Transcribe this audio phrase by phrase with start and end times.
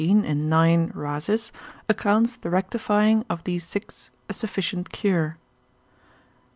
[0.03, 0.93] in 9.
[0.95, 1.51] Rhasis,
[1.87, 5.37] accounts the rectifying of these six a sufficient cure.